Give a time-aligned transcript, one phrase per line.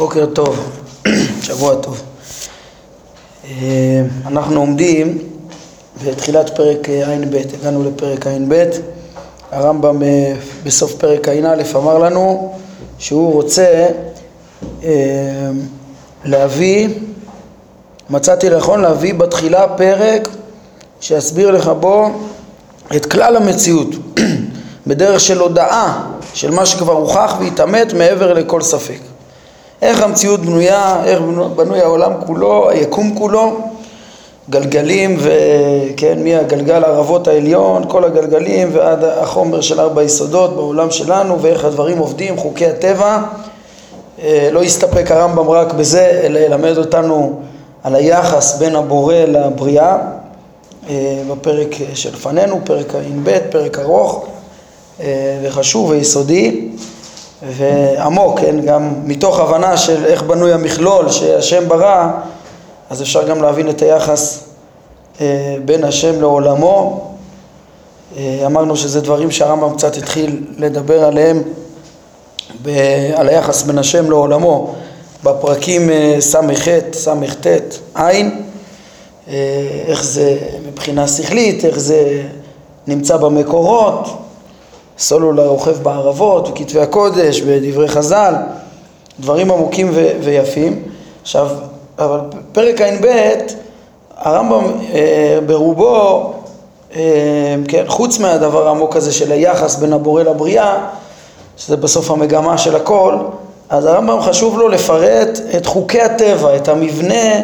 [0.00, 0.80] בוקר טוב,
[1.42, 2.02] שבוע טוב.
[3.44, 5.18] אה, אנחנו עומדים
[6.04, 8.64] בתחילת פרק ע"ב, הגענו לפרק ע"ב,
[9.50, 10.34] הרמב"ם אה,
[10.64, 12.54] בסוף פרק ע"א אמר לנו
[12.98, 13.86] שהוא רוצה
[14.84, 14.90] אה,
[16.24, 16.88] להביא,
[18.10, 20.28] מצאתי לנכון להביא בתחילה פרק
[21.00, 22.10] שיסביר לך בו
[22.96, 23.88] את כלל המציאות
[24.86, 29.09] בדרך של הודעה של מה שכבר הוכח והתעמת מעבר לכל ספק.
[29.82, 31.20] איך המציאות בנויה, איך
[31.56, 33.60] בנוי העולם כולו, היקום כולו,
[34.50, 41.64] גלגלים וכן, מהגלגל הערבות העליון, כל הגלגלים ועד החומר של ארבע יסודות בעולם שלנו ואיך
[41.64, 43.22] הדברים עובדים, חוקי הטבע.
[44.22, 47.40] אה, לא יסתפק הרמב"ם רק בזה, אלא ילמד אותנו
[47.82, 49.96] על היחס בין הבורא לבריאה
[50.88, 54.24] אה, בפרק שלפנינו, פרק ע"ב, פרק ארוך
[55.00, 56.68] אה, וחשוב ויסודי.
[57.42, 62.10] ועמוק, כן, גם מתוך הבנה של איך בנוי המכלול שהשם ברא,
[62.90, 64.44] אז אפשר גם להבין את היחס
[65.20, 67.06] אה, בין השם לעולמו.
[68.16, 71.42] אה, אמרנו שזה דברים שהרמב"ם קצת התחיל לדבר עליהם,
[72.62, 72.68] ב,
[73.14, 74.74] על היחס בין השם לעולמו,
[75.24, 77.46] בפרקים אה, ס"ח, ס"ט,
[77.94, 78.42] עין,
[79.86, 82.22] איך זה מבחינה שכלית, איך זה
[82.86, 84.08] נמצא במקורות,
[85.00, 88.34] סולולה רוכב בערבות, וכתבי הקודש, ודברי חז"ל,
[89.20, 90.82] דברים עמוקים ו- ויפים.
[91.22, 91.48] עכשיו,
[91.98, 92.20] אבל
[92.52, 93.06] פרק ע"ב,
[94.16, 96.32] הרמב"ם אה, ברובו,
[96.96, 97.00] אה,
[97.68, 100.86] כן, חוץ מהדבר העמוק הזה של היחס בין הבורא לבריאה,
[101.56, 103.16] שזה בסוף המגמה של הכל,
[103.68, 107.40] אז הרמב"ם חשוב לו לפרט את חוקי הטבע, את המבנה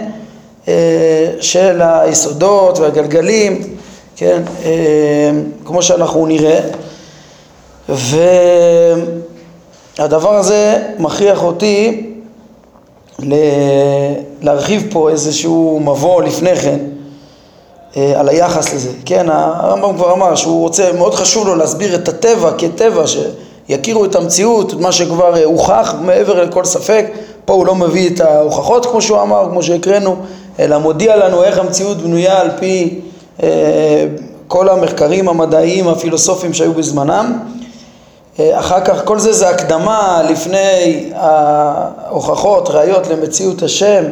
[0.68, 3.62] אה, של היסודות והגלגלים,
[4.16, 4.70] כן, אה,
[5.64, 6.60] כמו שאנחנו נראה.
[9.98, 12.06] והדבר הזה מכריח אותי
[14.42, 16.78] להרחיב פה איזשהו מבוא לפני כן
[17.96, 18.91] אה, על היחס לזה.
[19.04, 24.14] כן, הרמב"ם כבר אמר שהוא רוצה, מאוד חשוב לו להסביר את הטבע כטבע, שיכירו את
[24.14, 27.06] המציאות, את מה שכבר הוכח מעבר לכל ספק.
[27.44, 30.16] פה הוא לא מביא את ההוכחות כמו שהוא אמר, כמו שהקראנו,
[30.58, 33.00] אלא מודיע לנו איך המציאות בנויה על פי
[33.42, 34.06] אה,
[34.48, 37.38] כל המחקרים המדעיים הפילוסופיים שהיו בזמנם.
[38.41, 44.04] אה, אחר כך כל זה זה הקדמה לפני ההוכחות, ראיות למציאות השם,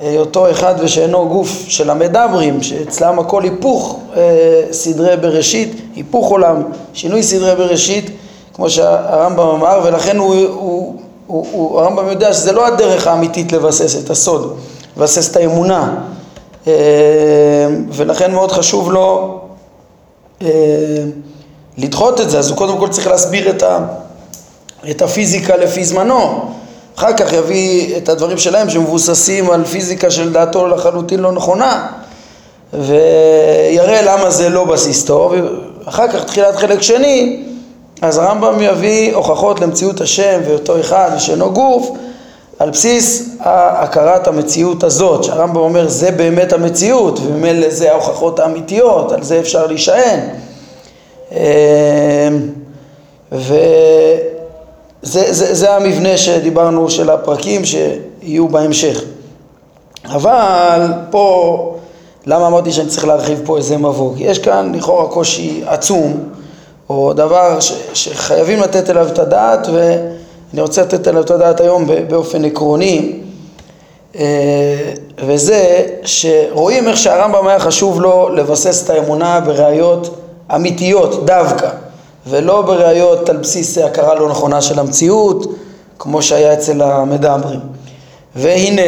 [0.00, 4.22] אה, אותו אחד ושאינו גוף של המדברים, שאצלם הכל היפוך אה,
[4.70, 6.62] סדרי בראשית, היפוך עולם,
[6.94, 8.10] שינוי סדרי בראשית,
[8.54, 10.94] כמו שהרמב"ם אמר, ולכן הוא, הוא,
[11.26, 14.56] הוא, הוא, הרמב"ם יודע שזה לא הדרך האמיתית לבסס את הסוד,
[14.96, 15.94] לבסס את האמונה,
[17.92, 19.40] ולכן מאוד חשוב לו
[21.80, 23.78] לדחות את זה, אז הוא קודם כל צריך להסביר את, ה,
[24.90, 26.50] את הפיזיקה לפי זמנו.
[26.96, 31.86] אחר כך יביא את הדברים שלהם שמבוססים על פיזיקה שלדעתו לחלוטין לא נכונה
[32.72, 35.34] ויראה למה זה לא בסיס טוב.
[35.84, 37.42] אחר כך תחילת חלק שני,
[38.02, 41.90] אז הרמב"ם יביא הוכחות למציאות השם ואותו אחד ושאינו גוף
[42.58, 49.22] על בסיס הכרת המציאות הזאת, שהרמב"ם אומר זה באמת המציאות וממילא זה ההוכחות האמיתיות, על
[49.22, 50.20] זה אפשר להישען.
[51.32, 51.38] אמ,
[53.32, 54.22] וזה
[55.02, 59.02] זה, זה המבנה שדיברנו של הפרקים שיהיו בהמשך.
[60.04, 61.76] אבל פה,
[62.26, 64.16] למה אמרתי שאני צריך להרחיב פה איזה מבוא?
[64.16, 66.28] כי יש כאן לכאורה קושי עצום,
[66.90, 71.86] או דבר ש, שחייבים לתת אליו את הדעת, ואני רוצה לתת אליו את הדעת היום
[72.08, 73.12] באופן עקרוני,
[74.18, 80.16] אה, וזה שרואים איך שהרמב"ם היה חשוב לו לבסס את האמונה בראיות
[80.54, 81.68] אמיתיות דווקא,
[82.26, 85.46] ולא בראיות על בסיס הכרה לא נכונה של המציאות,
[85.98, 87.60] כמו שהיה אצל המדברים.
[88.36, 88.82] והנה,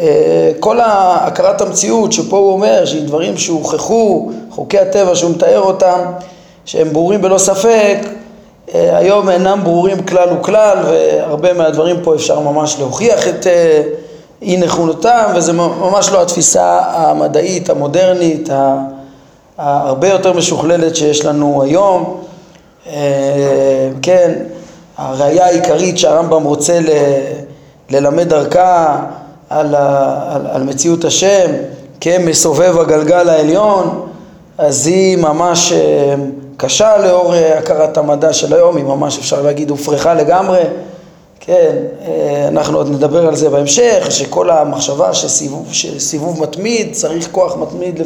[0.00, 5.98] אה, כל הכרת המציאות שפה הוא אומר שהיא דברים שהוכחו, חוקי הטבע שהוא מתאר אותם,
[6.64, 7.98] שהם ברורים בלא ספק,
[8.74, 13.82] אה, היום אינם ברורים כלל וכלל, והרבה מהדברים פה אפשר ממש להוכיח את אה,
[14.42, 18.48] אי נכונותם, וזה ממש לא התפיסה המדעית, המודרנית,
[19.58, 22.20] הרבה יותר משוכללת שיש לנו היום.
[22.86, 24.32] אה, כן,
[24.96, 26.88] הראייה העיקרית שהרמב"ם רוצה ל,
[27.90, 29.04] ללמד דרכה
[29.50, 31.50] על, ה, על, על מציאות השם
[32.00, 34.06] כמסובב הגלגל העליון,
[34.58, 36.14] אז היא ממש אה,
[36.56, 40.60] קשה לאור אה, הכרת המדע של היום, היא ממש אפשר להגיד הופרכה לגמרי.
[41.40, 41.76] כן,
[42.48, 48.00] אנחנו עוד נדבר על זה בהמשך, שכל המחשבה שסיבוב, שסיבוב מתמיד, צריך כוח מתמיד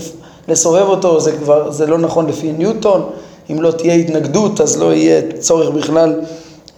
[0.48, 3.10] לסובב אותו, זה כבר, זה לא נכון לפי ניוטון,
[3.50, 6.20] אם לא תהיה התנגדות אז לא יהיה צורך בכלל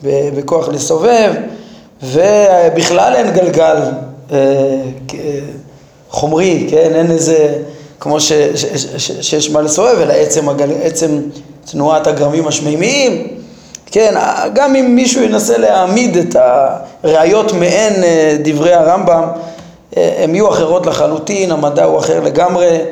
[0.02, 1.32] בכוח לסובב,
[2.02, 3.76] ובכלל אין גלגל
[4.32, 4.38] אה,
[6.10, 7.58] חומרי, כן, אין איזה,
[8.00, 8.64] כמו ש, ש,
[8.96, 11.20] ש, שיש מה לסובב, אלא עצם, הגל, עצם
[11.70, 13.26] תנועת הגרמים השמימיים,
[13.86, 14.14] כן,
[14.54, 16.36] גם אם מישהו ינסה להעמיד את
[17.04, 19.24] הראיות מעין אה, דברי הרמב"ם,
[19.96, 22.84] אה, הן יהיו אחרות לחלוטין, המדע הוא אחר לגמרי, אה,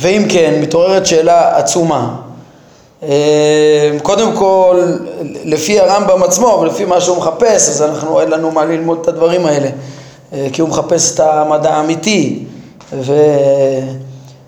[0.00, 2.16] ואם כן, מתעוררת שאלה עצומה.
[4.02, 4.82] קודם כל,
[5.44, 9.46] לפי הרמב"ם עצמו ולפי מה שהוא מחפש, אז אנחנו, אין לנו מה ללמוד את הדברים
[9.46, 9.68] האלה,
[10.52, 12.44] כי הוא מחפש את המדע האמיתי.
[12.92, 13.12] ו...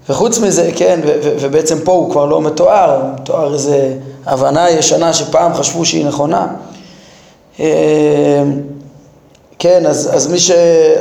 [0.08, 3.94] וחוץ מזה, כן, ו- ו- ובעצם פה הוא כבר לא מתואר, הוא מתואר איזה
[4.26, 6.46] הבנה ישנה שפעם חשבו שהיא נכונה.
[9.58, 10.50] כן, אז, אז מי ש...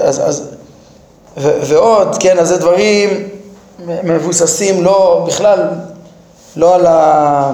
[0.02, 0.55] אז, אז,
[1.38, 3.10] ועוד, כן, אז זה דברים
[4.04, 5.70] מבוססים לא, בכלל,
[6.56, 7.52] לא על ה...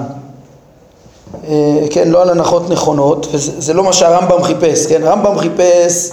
[1.48, 6.10] אה, כן, לא על הנחות נכונות, וזה לא מה שהרמב"ם חיפש, כן, הרמב"ם חיפש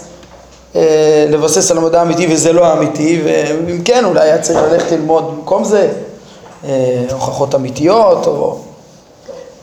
[0.76, 5.36] אה, לבסס על המדע האמיתי וזה לא האמיתי, ואם כן אולי היה צריך ללכת ללמוד
[5.36, 5.92] במקום זה
[6.66, 8.58] אה, הוכחות אמיתיות, או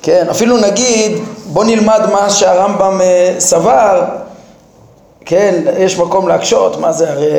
[0.03, 1.13] כן, אפילו נגיד
[1.47, 4.05] בוא נלמד מה שהרמב"ם אה, סבר,
[5.25, 7.31] כן, יש מקום להקשות, מה זה הרי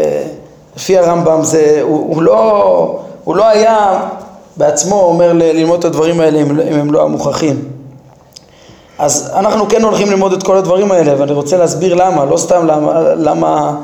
[0.77, 3.99] לפי הרמב"ם זה, הוא, הוא, לא, הוא לא היה
[4.57, 7.77] בעצמו אומר ללמוד את הדברים האלה אם, אם הם לא המוכחים
[8.99, 12.65] אז אנחנו כן הולכים ללמוד את כל הדברים האלה, ואני רוצה להסביר למה, לא סתם
[12.67, 13.75] למה, למה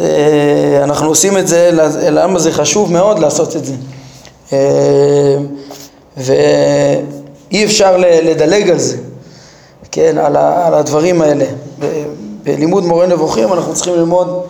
[0.00, 1.70] אה, אנחנו עושים את זה,
[2.10, 3.74] למה זה חשוב מאוד לעשות את זה.
[4.52, 5.36] אה,
[6.16, 8.96] ואי אפשר לדלג על זה,
[9.92, 11.44] כן, על, ה, על הדברים האלה.
[12.42, 14.42] בלימוד מורה נבוכים אנחנו צריכים ללמוד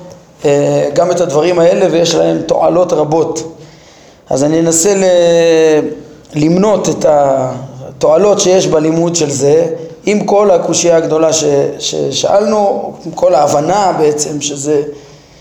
[0.94, 3.56] גם את הדברים האלה ויש להם תועלות רבות.
[4.30, 5.04] אז אני אנסה ל,
[6.34, 9.66] למנות את התועלות שיש בלימוד של זה
[10.06, 11.44] עם כל הקושייה הגדולה ש,
[11.78, 14.82] ששאלנו, עם כל ההבנה בעצם שזה,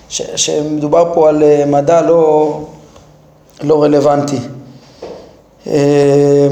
[0.10, 2.60] ש, שמדובר פה על אה, מדע לא,
[3.64, 4.40] לא רלוונטי.
[5.68, 6.48] אה,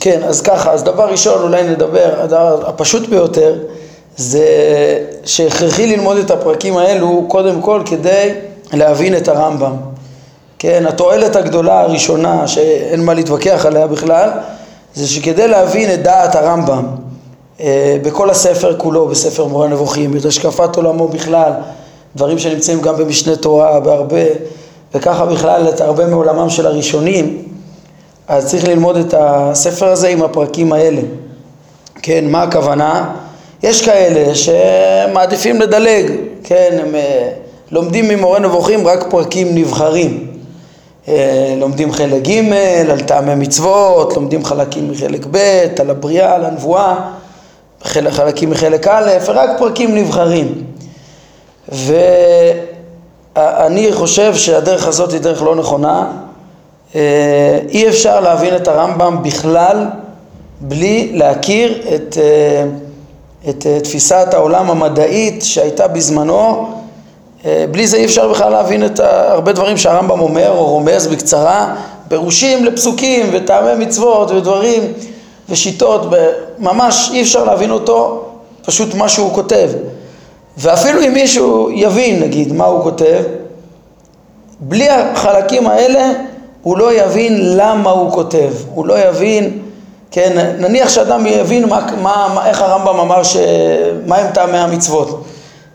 [0.00, 3.54] כן, אז ככה, אז דבר ראשון אולי נדבר, הדבר הפשוט ביותר
[4.16, 4.46] זה
[5.24, 8.34] שהכרחי ללמוד את הפרקים האלו קודם כל כדי
[8.72, 9.72] להבין את הרמב"ם.
[10.58, 14.30] כן, התועלת הגדולה הראשונה שאין מה להתווכח עליה בכלל
[14.94, 16.86] זה שכדי להבין את דעת הרמב"ם
[17.60, 21.52] אה, בכל הספר כולו, בספר מורה נבוכים, את השקפת עולמו בכלל,
[22.16, 24.24] דברים שנמצאים גם במשנה תורה בהרבה,
[24.94, 27.42] וככה בכלל את הרבה מעולמם של הראשונים,
[28.28, 31.00] אז צריך ללמוד את הספר הזה עם הפרקים האלה.
[32.02, 33.14] כן, מה הכוונה?
[33.62, 36.12] יש כאלה שמעדיפים לדלג,
[36.44, 37.28] כן, הם אה,
[37.70, 40.26] לומדים ממורה נבוכים רק פרקים נבחרים.
[41.08, 42.52] אה, לומדים חלק ג'
[42.90, 45.36] על טעמי מצוות, לומדים חלקים מחלק ב',
[45.80, 46.94] על הבריאה, על הנבואה.
[47.84, 50.64] חלקים מחלק א', רק פרקים נבחרים.
[53.36, 56.10] ואני חושב שהדרך הזאת היא דרך לא נכונה.
[56.94, 59.86] אה, אי אפשר להבין את הרמב"ם בכלל
[60.60, 62.16] בלי להכיר את,
[63.48, 66.68] את אה, תפיסת העולם המדעית שהייתה בזמנו.
[67.70, 71.74] בלי זה אי אפשר בכלל להבין את הרבה דברים שהרמב"ם אומר או רומז בקצרה,
[72.08, 74.82] פירושים לפסוקים וטעמי מצוות ודברים
[75.48, 76.06] ושיטות,
[76.58, 78.24] ממש אי אפשר להבין אותו,
[78.64, 79.70] פשוט מה שהוא כותב.
[80.58, 83.22] ואפילו אם מישהו יבין, נגיד, מה הוא כותב,
[84.60, 86.12] בלי החלקים האלה
[86.62, 89.58] הוא לא יבין למה הוא כותב, הוא לא יבין,
[90.12, 93.36] כן, נניח שאדם יבין מה, מה, איך הרמב"ם אמר, ש...
[94.06, 95.24] מה הם טעמי המצוות,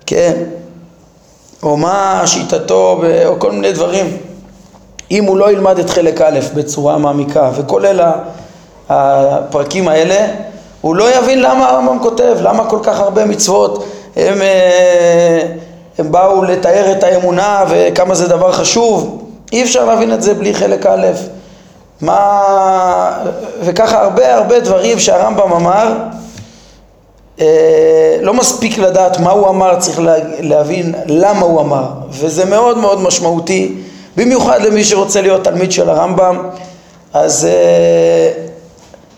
[0.05, 0.33] כן,
[1.63, 4.17] או מה שיטתו, או כל מיני דברים,
[5.11, 8.11] אם הוא לא ילמד את חלק א' בצורה מעמיקה, וכולל
[8.89, 10.27] הפרקים האלה,
[10.81, 15.41] הוא לא יבין למה הרמב"ם כותב, למה כל כך הרבה מצוות הם, אה,
[15.97, 20.53] הם באו לתאר את האמונה וכמה זה דבר חשוב, אי אפשר להבין את זה בלי
[20.53, 21.07] חלק א',
[22.01, 23.23] מה...
[23.61, 25.93] וככה הרבה הרבה דברים שהרמב"ם אמר,
[27.41, 29.99] אה, לא מספיק לדעת מה הוא אמר, צריך
[30.39, 33.75] להבין למה הוא אמר, וזה מאוד מאוד משמעותי,
[34.17, 36.37] במיוחד למי שרוצה להיות תלמיד של הרמב"ם,
[37.13, 38.31] אז אה,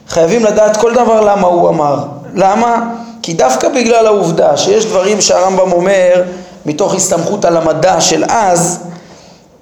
[0.08, 1.98] חייבים לדעת כל דבר למה הוא אמר.
[2.36, 2.90] למה?
[3.22, 6.24] כי דווקא בגלל העובדה שיש דברים שהרמב"ם אומר
[6.66, 8.80] מתוך הסתמכות על המדע של אז,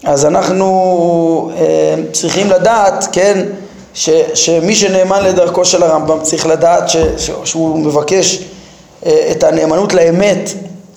[0.08, 3.46] אז אנחנו אה, צריכים לדעת, כן,
[3.94, 8.44] ש, שמי שנאמן לדרכו של הרמב"ם צריך לדעת ש, ש, שהוא מבקש
[9.06, 10.50] אה, את הנאמנות לאמת,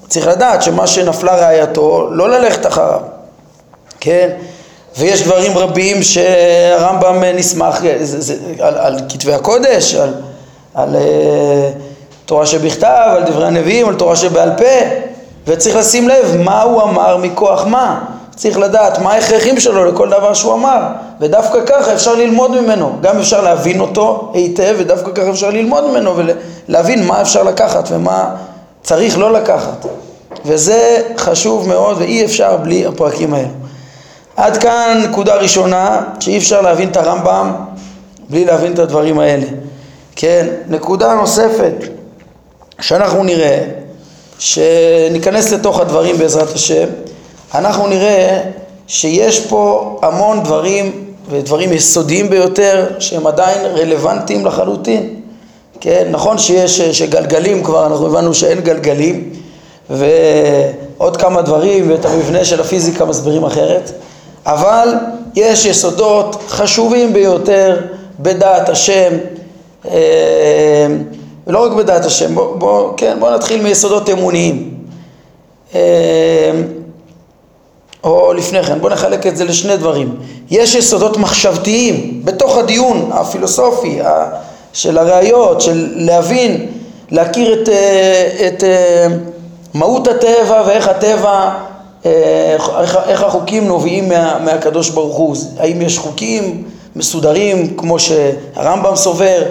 [0.09, 3.01] צריך לדעת שמה שנפלה ראייתו, לא ללכת אחריו,
[4.01, 4.29] כן?
[4.99, 7.81] ויש דברים רבים שהרמב"ם נסמך
[8.61, 10.15] על, על כתבי הקודש, על,
[10.75, 10.97] על
[12.27, 14.87] תורה שבכתב, על דברי הנביאים, על תורה שבעל פה,
[15.47, 18.20] וצריך לשים לב מה הוא אמר מכוח מה.
[18.41, 20.79] צריך לדעת מה ההכרחים שלו לכל דבר שהוא אמר,
[21.21, 22.93] ודווקא ככה אפשר ללמוד ממנו.
[23.01, 26.15] גם אפשר להבין אותו היטב, ודווקא ככה אפשר ללמוד ממנו
[26.69, 28.37] ולהבין מה אפשר לקחת ומה
[28.83, 29.87] צריך לא לקחת.
[30.45, 33.49] וזה חשוב מאוד ואי אפשר בלי הפרקים האלה.
[34.37, 37.53] עד כאן נקודה ראשונה, שאי אפשר להבין את הרמב"ם
[38.31, 39.47] בלי להבין את הדברים האלה.
[40.17, 41.75] כן, נקודה נוספת
[42.81, 43.59] שאנחנו נראה,
[44.39, 46.87] שניכנס לתוך הדברים בעזרת השם,
[47.55, 48.41] אנחנו נראה
[48.87, 55.15] שיש פה המון דברים ודברים יסודיים ביותר שהם עדיין רלוונטיים לחלוטין.
[55.81, 59.31] כן, נכון שיש שגלגלים כבר, אנחנו הבנו שאין גלגלים
[59.91, 63.91] ועוד כמה דברים ואת המבנה של הפיזיקה מסבירים אחרת
[64.47, 64.89] אבל
[65.35, 67.81] יש יסודות חשובים ביותר
[68.21, 69.13] בדעת השם
[69.89, 70.87] אה,
[71.47, 74.75] ולא רק בדעת השם, בוא, בוא, כן, בוא נתחיל מיסודות אמוניים
[75.75, 75.81] אה,
[78.05, 80.17] או לפני כן, בוא נחלק את זה לשני דברים.
[80.51, 83.99] יש יסודות מחשבתיים בתוך הדיון הפילוסופי
[84.73, 86.67] של הראיות, של להבין,
[87.11, 89.07] להכיר את, אה, את אה,
[89.75, 91.51] מהות הטבע ואיך הטבע,
[92.07, 95.37] אה, איך, איך החוקים נובעים מה, מהקדוש ברוך הוא.
[95.59, 96.63] האם יש חוקים
[96.97, 99.43] מסודרים כמו שהרמב"ם סובר,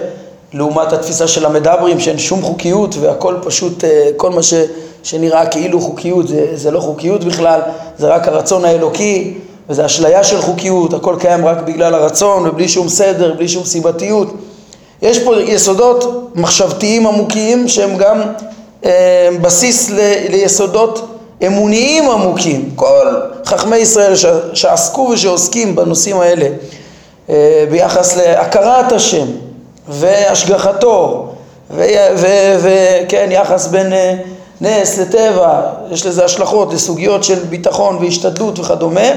[0.52, 3.84] לעומת התפיסה של המדברים שאין שום חוקיות והכל פשוט,
[4.16, 4.54] כל מה ש...
[5.02, 7.60] שנראה כאילו חוקיות, זה, זה לא חוקיות בכלל,
[7.98, 9.34] זה רק הרצון האלוקי,
[9.68, 14.34] וזה אשליה של חוקיות, הכל קיים רק בגלל הרצון ובלי שום סדר, בלי שום סיבתיות.
[15.02, 18.20] יש פה יסודות מחשבתיים עמוקים שהם גם
[18.84, 21.16] אה, בסיס ל, ליסודות
[21.46, 22.70] אמוניים עמוקים.
[22.76, 23.06] כל
[23.44, 26.46] חכמי ישראל ש, שעסקו ושעוסקים בנושאים האלה
[27.30, 29.26] אה, ביחס להכרת השם
[29.88, 31.26] והשגחתו
[31.70, 34.14] וכן, יחס בין אה,
[34.60, 39.10] נס לטבע, יש לזה השלכות לסוגיות של ביטחון והשתדלות וכדומה,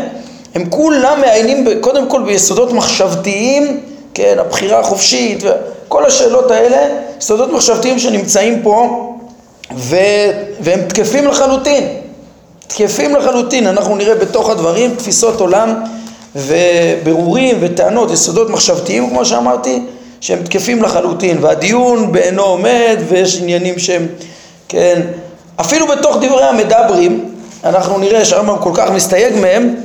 [0.55, 3.79] הם כולם מעיינים קודם כל ביסודות מחשבתיים,
[4.13, 6.87] כן, הבחירה החופשית וכל השאלות האלה,
[7.19, 9.09] יסודות מחשבתיים שנמצאים פה
[9.75, 9.95] ו...
[10.59, 11.87] והם תקפים לחלוטין,
[12.67, 15.83] תקפים לחלוטין, אנחנו נראה בתוך הדברים תפיסות עולם
[16.35, 19.79] וברורים וטענות, יסודות מחשבתיים כמו שאמרתי,
[20.21, 21.37] שהם תקפים לחלוטין.
[21.41, 24.07] והדיון בעינו עומד ויש עניינים שהם,
[24.69, 25.01] כן,
[25.61, 29.75] אפילו בתוך דברי המדברים, אנחנו נראה שהרמב"ם כל כך מסתייג מהם,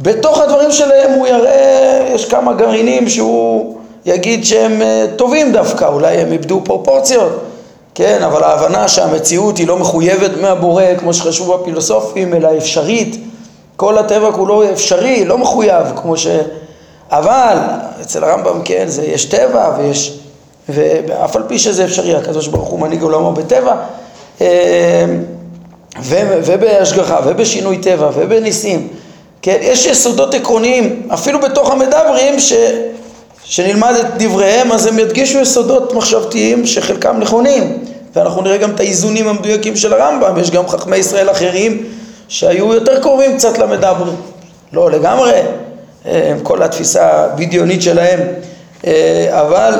[0.00, 6.16] בתוך הדברים שלהם הוא יראה, יש כמה גרעינים שהוא יגיד שהם אה, טובים דווקא, אולי
[6.16, 7.40] הם איבדו פרופורציות,
[7.94, 13.16] כן, אבל ההבנה שהמציאות היא לא מחויבת מהבורא כמו שחשבו הפילוסופים, אלא אפשרית,
[13.76, 16.26] כל הטבע כולו אפשרי, לא מחויב, כמו ש...
[17.10, 17.56] אבל
[18.00, 20.18] אצל הרמב"ם כן, זה יש טבע ויש,
[20.68, 23.74] ואף על פי שזה אפשרי, הקדוש ברוך הוא מנהיג עולמו בטבע,
[24.40, 24.46] אמ,
[26.44, 28.88] ובהשגחה ובשינוי טבע ובניסים,
[29.42, 32.52] כן, יש יסודות עקרוניים, אפילו בתוך המדברים ש,
[33.44, 37.78] שנלמד את דבריהם אז הם ידגישו יסודות מחשבתיים שחלקם נכונים.
[38.14, 41.84] ואנחנו נראה גם את האיזונים המדויקים של הרמב"ם, יש גם חכמי ישראל אחרים
[42.28, 44.16] שהיו יותר קרובים קצת למדברים,
[44.72, 45.40] לא לגמרי,
[46.42, 48.20] כל התפיסה הבדיונית שלהם,
[48.86, 49.74] אה, אבל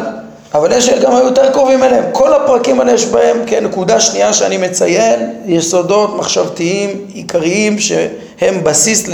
[0.55, 2.05] אבל יש גם היו יותר קרובים אליהם.
[2.13, 9.09] כל הפרקים האלה יש בהם, כן, נקודה שנייה שאני מציין, יסודות מחשבתיים עיקריים שהם בסיס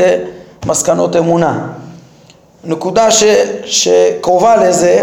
[0.65, 1.67] למסקנות אמונה.
[2.65, 3.25] נקודה ש,
[3.65, 5.03] שקרובה לזה,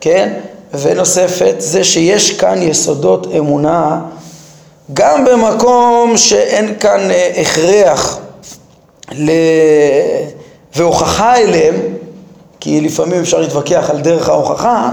[0.00, 0.32] כן,
[0.74, 4.00] ונוספת, זה שיש כאן יסודות אמונה
[4.92, 8.18] גם במקום שאין כאן אה, הכרח
[9.12, 9.30] ל...
[10.76, 11.74] והוכחה אליהם,
[12.60, 14.90] כי לפעמים אפשר להתווכח על דרך ההוכחה,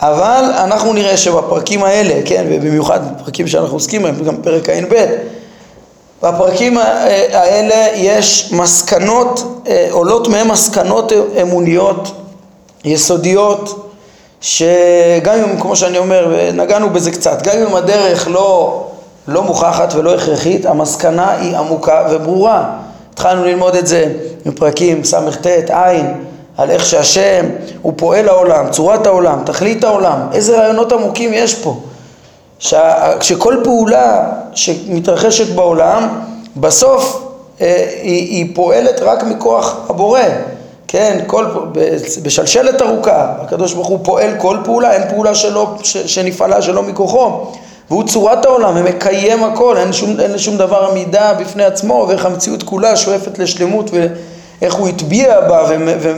[0.00, 5.06] אבל אנחנו נראה שבפרקים האלה, כן, ובמיוחד בפרקים שאנחנו עוסקים בהם, גם פרק ע"ב,
[6.22, 6.78] בפרקים
[7.32, 11.12] האלה יש מסקנות, אה, עולות מהם מסקנות
[11.42, 12.12] אמוניות
[12.84, 13.92] יסודיות,
[14.40, 18.82] שגם אם, כמו שאני אומר, ונגענו בזה קצת, גם אם הדרך לא,
[19.28, 22.70] לא מוכחת ולא הכרחית, המסקנה היא עמוקה וברורה.
[23.12, 24.12] התחלנו ללמוד את זה
[24.46, 26.14] מפרקים סט, עין,
[26.56, 27.46] על איך שהשם
[27.82, 31.80] הוא פועל העולם, צורת העולם, תכלית העולם, איזה רעיונות עמוקים יש פה.
[32.58, 36.08] שה, שכל פעולה שמתרחשת בעולם,
[36.56, 37.22] בסוף
[37.60, 40.20] אה, היא, היא פועלת רק מכוח הבורא,
[40.88, 41.46] כן, כל,
[42.22, 47.52] בשלשלת ארוכה, הקדוש ברוך הוא פועל כל פעולה, אין פעולה שלא, ש, שנפעלה שלא מכוחו,
[47.90, 52.62] והוא צורת העולם ומקיים הכל, אין שום, אין שום דבר עמידה בפני עצמו, ואיך המציאות
[52.62, 56.12] כולה שואפת לשלמות ואיך הוא הטביע בה ו, ו,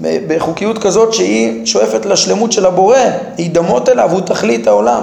[0.00, 2.98] בחוקיות כזאת שהיא שואפת לשלמות של הבורא,
[3.38, 5.02] היא דמות אליו, הוא תכלית העולם.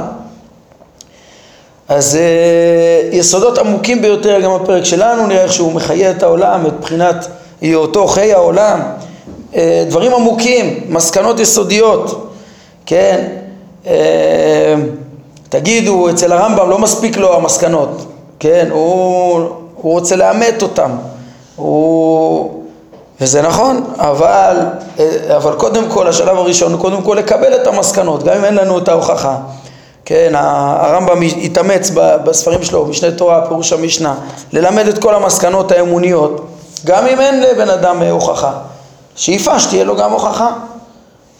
[1.88, 6.80] אז uh, יסודות עמוקים ביותר גם בפרק שלנו, נראה איך שהוא מחיה את העולם, את
[6.82, 7.28] בחינת
[7.62, 8.80] היותו חי העולם,
[9.54, 9.56] uh,
[9.88, 12.34] דברים עמוקים, מסקנות יסודיות,
[12.86, 13.28] כן?
[15.50, 18.06] תגידו, אצל הרמב"ם לא מספיק לו המסקנות,
[18.40, 18.68] כן?
[18.72, 19.40] הוא,
[19.76, 20.92] הוא רוצה לאמת אותם,
[21.56, 22.61] הוא...
[23.22, 24.58] וזה נכון, אבל,
[25.36, 28.78] אבל קודם כל, השלב הראשון הוא קודם כל לקבל את המסקנות, גם אם אין לנו
[28.78, 29.38] את ההוכחה.
[30.06, 34.16] כן, הרמב"ם התאמץ בספרים שלו, משנה תורה, פירוש המשנה,
[34.54, 36.48] ללמד את כל המסקנות האמוניות,
[36.86, 38.52] גם אם אין לבן אדם הוכחה.
[39.16, 40.50] שאיפה שתהיה לו גם הוכחה.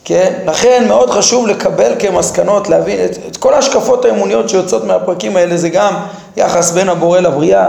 [0.06, 0.34] כן?
[0.46, 5.70] לכן מאוד חשוב לקבל כמסקנות, להבין את, את כל ההשקפות האמוניות שיוצאות מהפרקים האלה, זה
[5.70, 5.94] גם
[6.38, 7.68] יחס בין הבורא לבריאה,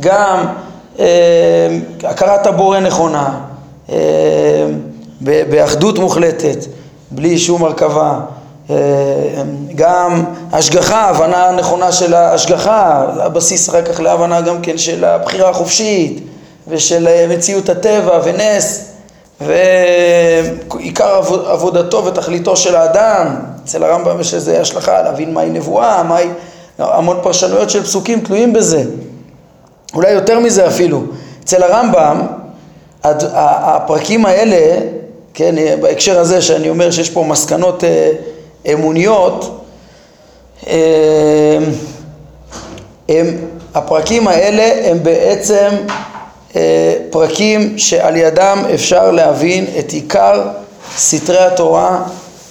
[0.00, 0.46] גם
[0.98, 3.51] אה, הכרת הבורא נכונה, אה,
[5.20, 6.58] באחדות מוחלטת,
[7.10, 8.20] בלי שום הרכבה.
[8.70, 8.76] אה,
[9.74, 16.22] גם השגחה, הבנה נכונה של ההשגחה, הבסיס אחר כך להבנה גם כן של הבחירה החופשית
[16.68, 18.84] ושל אה, מציאות הטבע ונס
[19.40, 26.28] ועיקר עבודתו ותכליתו של האדם, אצל הרמב"ם יש איזו השלכה להבין מהי נבואה, מהי,
[26.78, 28.84] המון פרשנויות של פסוקים תלויים בזה,
[29.94, 31.02] אולי יותר מזה אפילו,
[31.44, 32.26] אצל הרמב"ם
[33.04, 34.80] הפרקים האלה,
[35.34, 38.12] כן, בהקשר הזה שאני אומר שיש פה מסקנות אה,
[38.72, 39.64] אמוניות,
[40.66, 41.58] אה,
[43.08, 43.36] הם,
[43.74, 45.68] הפרקים האלה הם בעצם
[46.56, 50.42] אה, פרקים שעל ידם אפשר להבין את עיקר
[50.96, 52.02] סתרי התורה,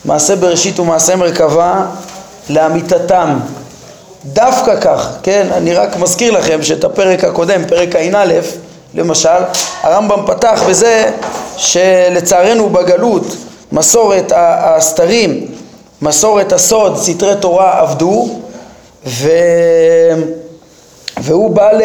[0.05, 1.86] מעשה בראשית ומעשה מרכבה,
[2.50, 3.39] לאמיתתם.
[4.25, 8.34] דווקא כך, כן, אני רק מזכיר לכם שאת הפרק הקודם, פרק ע"א,
[8.93, 9.29] למשל,
[9.81, 11.12] הרמב"ם פתח בזה
[11.57, 13.25] שלצערנו בגלות
[13.71, 15.48] מסורת הסתרים
[16.01, 18.29] מסורת הסוד, סתרי תורה עבדו,
[19.05, 19.29] ו...
[21.21, 21.81] והוא בא ל...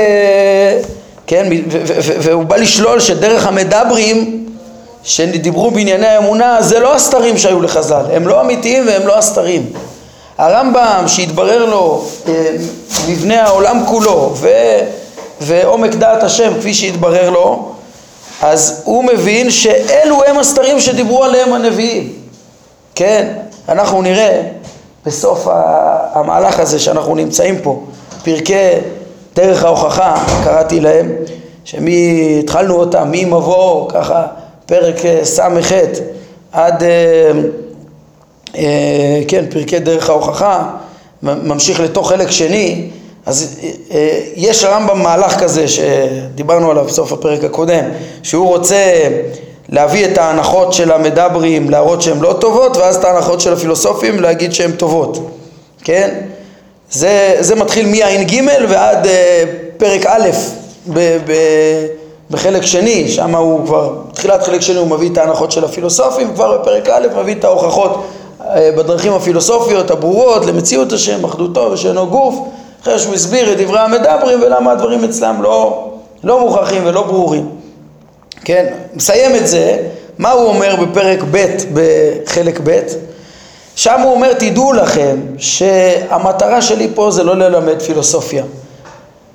[1.26, 1.48] כן,
[1.98, 4.46] והוא בא לשלול שדרך המדברים
[5.02, 9.72] שדיברו בענייני האמונה זה לא הסתרים שהיו לחז"ל, הם לא אמיתיים והם לא הסתרים.
[10.38, 12.32] הרמב"ם שהתברר לו אה,
[13.08, 14.48] מבנה העולם כולו ו...
[15.40, 17.72] ועומק דעת השם כפי שהתברר לו,
[18.42, 22.12] אז הוא מבין שאלו הם הסתרים שדיברו עליהם הנביאים,
[22.94, 23.32] כן?
[23.68, 24.42] אנחנו נראה
[25.06, 25.46] בסוף
[26.12, 27.82] המהלך הזה שאנחנו נמצאים פה,
[28.24, 28.72] פרקי
[29.34, 31.12] דרך ההוכחה, קראתי להם,
[31.64, 34.26] שמי, התחלנו אותם ממבוא, ככה,
[34.66, 35.72] פרק אה, ס"ח
[36.52, 37.30] עד, אה,
[38.56, 40.70] אה, כן, פרקי דרך ההוכחה,
[41.22, 42.88] ממשיך לתוך חלק שני,
[43.26, 43.56] אז
[44.36, 47.84] יש לרמב"ם מהלך כזה שדיברנו עליו בסוף הפרק הקודם,
[48.22, 49.08] שהוא רוצה
[49.68, 54.52] להביא את ההנחות של המדברים, להראות שהן לא טובות, ואז את ההנחות של הפילוסופים להגיד
[54.52, 55.30] שהן טובות,
[55.84, 56.14] כן?
[56.90, 59.08] זה, זה מתחיל מע"ג ועד uh,
[59.76, 60.28] פרק א'
[60.92, 61.32] ב, ב,
[62.30, 66.58] בחלק שני, שם הוא כבר, תחילת חלק שני הוא מביא את ההנחות של הפילוסופים, כבר
[66.58, 68.06] בפרק א' מביא את ההוכחות
[68.40, 68.44] uh,
[68.76, 72.34] בדרכים הפילוסופיות הברורות למציאות השם, אחדותו ושאינו גוף,
[72.86, 75.88] אחרי שהוא הסביר את דברי המדברים ולמה הדברים אצלם לא,
[76.24, 77.48] לא מוכרחים ולא ברורים.
[78.44, 79.78] כן, מסיים את זה,
[80.18, 82.80] מה הוא אומר בפרק ב' בחלק ב'?
[83.76, 88.44] שם הוא אומר, תדעו לכם שהמטרה שלי פה זה לא ללמד פילוסופיה.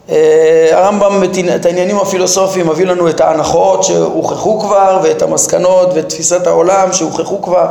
[0.09, 1.23] אה, הרמב"ם
[1.55, 7.41] את העניינים הפילוסופיים מביא לנו את ההנחות שהוכחו כבר ואת המסקנות ואת תפיסת העולם שהוכחו
[7.41, 7.65] כבר,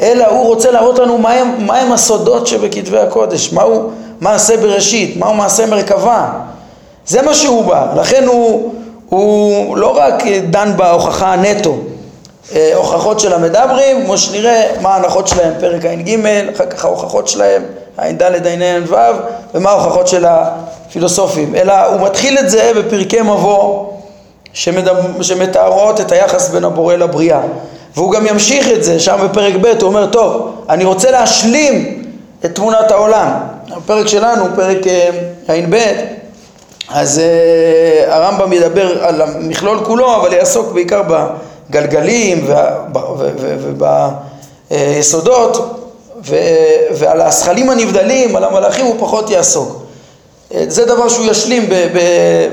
[0.00, 5.66] אלא הוא רוצה להראות לנו מהם, מהם הסודות שבכתבי הקודש, מהו מעשה בראשית, מהו מעשה
[5.66, 6.30] מרכבה.
[7.06, 8.74] זה מה שהוא בא, לכן הוא,
[9.08, 11.76] הוא לא רק דן בהוכחה נטו,
[12.54, 16.16] אה, הוכחות של המדברים, כמו שנראה מה ההנחות שלהם, פרק ע"ג,
[16.54, 17.62] אחר כך ההוכחות שלהם,
[17.96, 18.96] ע"ד, ע"ו,
[19.54, 23.86] ומה ההוכחות של הפילוסופים, אלא הוא מתחיל את זה בפרקי מבוא
[25.22, 27.40] שמתארות את היחס בין הבורא לבריאה,
[27.94, 32.04] והוא גם ימשיך את זה, שם בפרק ב' הוא אומר, טוב, אני רוצה להשלים
[32.44, 33.30] את תמונת העולם,
[33.76, 35.76] הפרק שלנו, פרק אה, ע"ב,
[36.88, 41.02] אז uh, הרמב"ם ידבר על המכלול כולו, אבל יעסוק בעיקר
[41.70, 42.46] בגלגלים
[44.70, 45.80] וביסודות
[46.92, 49.82] ועל הזכלים הנבדלים, על המלאכים הוא פחות יעסוק.
[50.54, 51.68] אה, זה דבר שהוא ישלים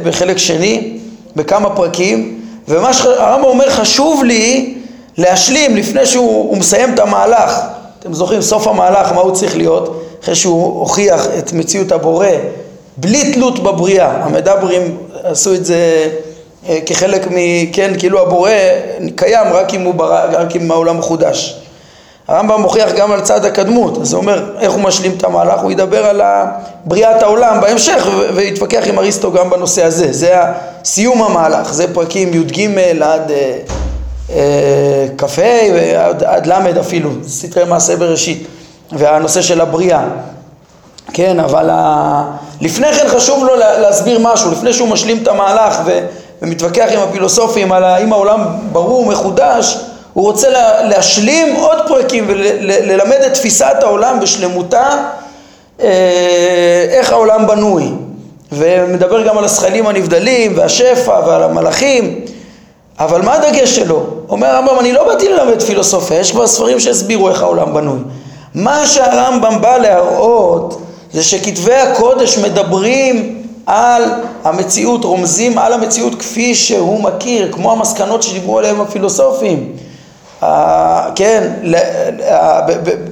[0.04, 0.97] בחלק שני,
[1.36, 4.78] בכמה פרקים, ומה שהרמב"ם אומר חשוב לי
[5.17, 7.60] להשלים לפני שהוא מסיים את המהלך,
[7.99, 12.28] אתם זוכרים סוף המהלך מה הוא צריך להיות, אחרי שהוא הוכיח את מציאות הבורא
[12.98, 16.10] בלי תלות בבריאה, המדברים עשו את זה
[16.70, 17.36] אה, כחלק מ...
[17.74, 18.50] כן, כאילו הבורא
[19.16, 21.60] קיים רק אם, הוא ברא, רק אם העולם מחודש.
[22.28, 25.72] הרמב"ם מוכיח גם על צד הקדמות, אז הוא אומר איך הוא משלים את המהלך, הוא
[25.72, 26.22] ידבר על
[26.86, 30.36] בריאת העולם בהמשך ויתווכח עם אריסטו גם בנושא הזה, זה
[30.84, 32.62] סיום המהלך, זה פרקים י"ג
[33.02, 33.58] עד אה,
[34.30, 35.42] אה, כ"ה
[35.74, 38.48] ועד עד ל' אפילו, סתרי מעשה בראשית
[38.91, 40.04] והנושא של הבריאה,
[41.13, 42.24] כן, אבל ה...
[42.62, 46.00] לפני כן חשוב לו להסביר משהו, לפני שהוא משלים את המהלך ו...
[46.41, 49.78] ומתווכח עם הפילוסופים על האם העולם ברור, מחודש,
[50.13, 50.50] הוא רוצה
[50.84, 54.89] להשלים עוד פרקים וללמד את תפיסת העולם בשלמותה,
[55.82, 57.91] אה, איך העולם בנוי.
[58.52, 62.19] ומדבר גם על השכלים הנבדלים והשפע ועל המלאכים,
[63.00, 64.04] אבל מה הדגש שלו?
[64.30, 68.00] אומר הרמב"ם, אני לא באתי ללמד פילוסופיה, יש כבר ספרים שהסבירו איך העולם בנוי.
[68.56, 70.82] מה שהרמב"ם בא להראות
[71.13, 74.04] זה שכתבי הקודש מדברים על
[74.44, 79.72] המציאות, רומזים על המציאות כפי שהוא מכיר, כמו המסקנות שדיברו עליהם הפילוסופים.
[81.15, 81.54] כן,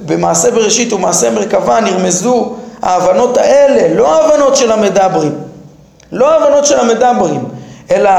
[0.05, 5.31] במעשה בראשית ומעשה מרכבה נרמזו ההבנות האלה, לא ההבנות של המדברים,
[6.11, 7.43] לא ההבנות של המדברים,
[7.91, 8.11] אלא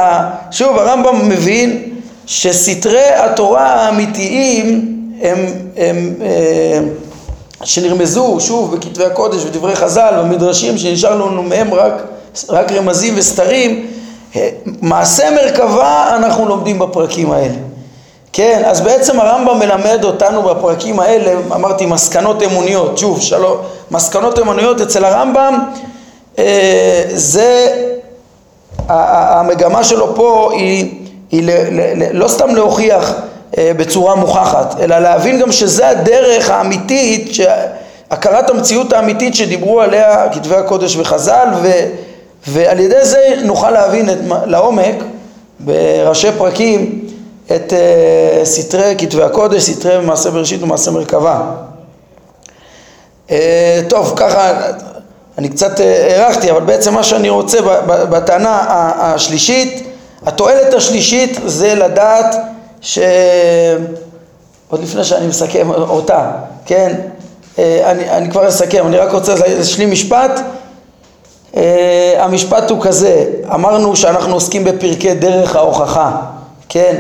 [0.51, 1.83] שוב הרמב"ם מבין
[2.27, 6.81] שסתרי התורה האמיתיים הם, הם, הם אה,
[7.64, 12.03] שנרמזו שוב בכתבי הקודש ודברי חז"ל במדרשים שנשאר לנו מהם רק,
[12.48, 13.87] רק רמזים וסתרים,
[14.37, 14.48] אה,
[14.83, 17.55] מעשה מרכבה אנחנו לומדים בפרקים האלה.
[18.33, 23.57] כן, אז בעצם הרמב"ם מלמד אותנו בפרקים האלה, אמרתי מסקנות אמוניות, שוב, שלום,
[23.90, 25.59] מסקנות אמוניות אצל הרמב"ם
[26.38, 27.66] אה, זה,
[28.88, 30.94] המגמה שלו פה היא,
[31.31, 33.14] היא ל, ל, ל, לא סתם להוכיח
[33.59, 37.31] בצורה מוכחת, אלא להבין גם שזה הדרך האמיתית,
[38.11, 41.71] הכרת המציאות האמיתית שדיברו עליה כתבי הקודש וחז"ל, ו,
[42.49, 44.95] ועל ידי זה נוכל להבין את, לעומק
[45.61, 47.05] בראשי פרקים
[47.57, 51.40] את uh, סתרי כתבי הקודש, סתרי מעשה בראשית ומעשה מרכבה.
[53.29, 53.33] Uh,
[53.88, 54.53] טוב, ככה
[55.38, 58.61] אני קצת הארכתי, אבל בעצם מה שאני רוצה בטענה
[58.99, 59.87] השלישית,
[60.27, 62.37] התועלת השלישית זה לדעת
[62.85, 62.99] ש...
[64.68, 66.31] עוד לפני שאני מסכם אותה,
[66.66, 66.94] כן?
[67.59, 70.40] אני, אני כבר אסכם, אני רק רוצה להשלים משפט.
[72.18, 76.16] המשפט הוא כזה, אמרנו שאנחנו עוסקים בפרקי דרך ההוכחה,
[76.68, 76.97] כן?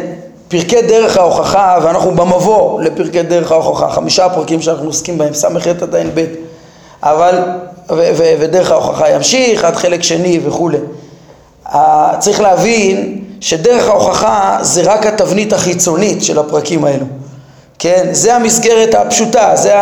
[0.48, 5.94] פרקי דרך ההוכחה, ואנחנו במבוא לפרקי דרך ההוכחה, חמישה פרקים שאנחנו עוסקים בהם, ס"ח עד
[5.94, 6.24] ע"ב,
[7.02, 7.38] אבל,
[7.90, 10.78] ו, ו, ודרך ההוכחה ימשיך עד חלק שני וכולי.
[12.18, 17.06] צריך להבין שדרך ההוכחה זה רק התבנית החיצונית של הפרקים האלו,
[17.78, 18.08] כן?
[18.12, 19.74] זה המסגרת הפשוטה, זה.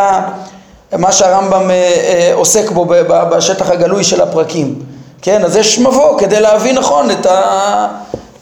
[0.98, 4.74] מה שהרמב"ם אה, אה, עוסק בו בשטח הגלוי של הפרקים,
[5.22, 5.44] כן?
[5.44, 7.86] אז יש מבוא כדי להבין נכון את ה...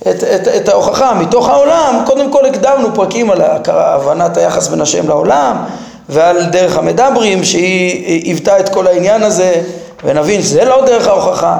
[0.09, 5.09] את, את, את ההוכחה מתוך העולם, קודם כל הקדמנו פרקים על הבנת היחס בין השם
[5.09, 5.65] לעולם
[6.09, 9.63] ועל דרך המדברים שהיא היוותה את כל העניין הזה
[10.05, 11.59] ונבין שזה לא דרך ההוכחה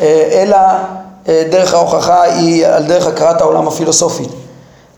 [0.00, 0.56] אה, אלא
[1.26, 4.28] דרך ההוכחה היא על דרך הכרת העולם הפילוסופית.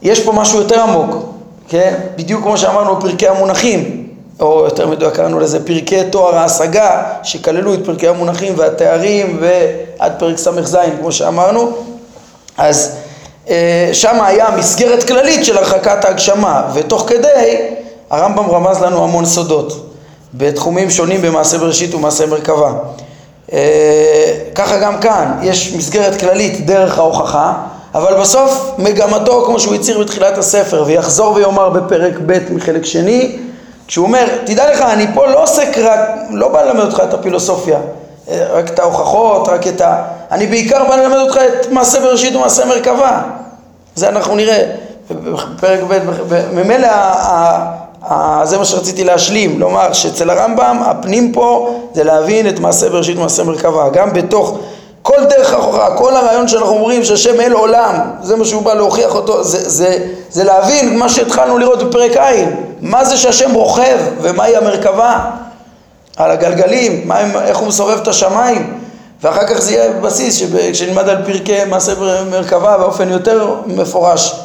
[0.02, 1.16] יש פה משהו יותר עמוק,
[1.68, 1.94] כן?
[2.16, 4.06] בדיוק כמו שאמרנו פרקי המונחים
[4.40, 10.36] או יותר מדויק קראנו לזה פרקי תואר ההשגה שכללו את פרקי המונחים והתארים ועד פרק
[10.36, 11.72] ס"ז כמו שאמרנו
[12.58, 12.96] אז
[13.48, 17.56] אה, שם היה מסגרת כללית של הרחקת ההגשמה, ותוך כדי
[18.10, 19.90] הרמב"ם רמז לנו המון סודות
[20.34, 22.72] בתחומים שונים במעשה בראשית ומעשה מרכבה.
[23.54, 27.52] אה, ככה גם כאן, יש מסגרת כללית דרך ההוכחה,
[27.94, 33.38] אבל בסוף מגמתו, כמו שהוא הצהיר בתחילת הספר, ויחזור ויאמר בפרק ב' מחלק שני,
[33.86, 37.78] כשהוא אומר, תדע לך, אני פה לא עוסק רק, לא בא ללמד אותך את הפילוסופיה,
[38.28, 40.02] רק את ההוכחות, רק את ה...
[40.30, 43.22] אני בעיקר בא ללמד אותך את מעשה בראשית ומעשה מרכבה.
[43.94, 44.62] זה אנחנו נראה
[45.10, 45.98] בפרק ב',
[46.52, 46.88] ממילא
[48.44, 53.44] זה מה שרציתי להשלים, לומר שאצל הרמב"ם הפנים פה זה להבין את מעשה בראשית ומעשה
[53.44, 53.88] מרכבה.
[53.88, 54.58] גם בתוך
[55.02, 59.14] כל דרך ההוכחה, כל הרעיון שאנחנו אומרים שהשם אל עולם, זה מה שהוא בא להוכיח
[59.14, 59.98] אותו, זה, זה,
[60.30, 62.32] זה להבין מה שהתחלנו לראות בפרק ע',
[62.80, 65.24] מה זה שהשם רוכב ומהי המרכבה.
[66.16, 68.80] על הגלגלים, מה, איך הוא מסובב את השמיים
[69.22, 71.92] ואחר כך זה יהיה בסיס כשנלמד על פרקי מעשה
[72.30, 74.40] מרכבה באופן יותר מפורש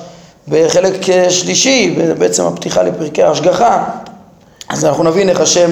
[0.49, 0.93] בחלק
[1.29, 3.83] שלישי, בעצם הפתיחה לפרקי ההשגחה
[4.69, 5.71] אז אנחנו נבין איך השם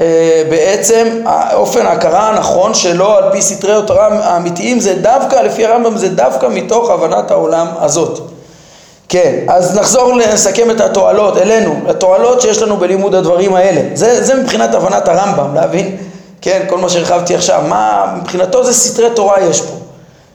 [0.00, 1.06] אה, בעצם
[1.52, 6.46] אופן ההכרה הנכון שלו על פי סתרי התורה האמיתיים זה דווקא, לפי הרמב"ם זה דווקא
[6.46, 8.20] מתוך הבנת העולם הזאת
[9.08, 13.80] כן, אז נחזור לסכם את התועלות אלינו, התועלות שיש לנו בלימוד הדברים האלה.
[13.94, 15.96] זה, זה מבחינת הבנת הרמב"ם, להבין,
[16.40, 19.79] כן, כל מה שהרחבתי עכשיו, מה מבחינתו זה סתרי תורה יש פה.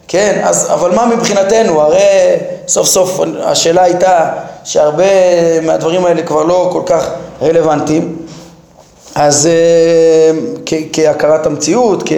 [0.07, 1.81] כן, אז, אבל מה מבחינתנו?
[1.81, 1.99] הרי
[2.67, 4.31] סוף סוף השאלה הייתה
[4.63, 5.03] שהרבה
[5.61, 7.09] מהדברים האלה כבר לא כל כך
[7.41, 8.17] רלוונטיים,
[9.15, 10.31] אז אה,
[10.93, 12.11] כהכרת המציאות, כ...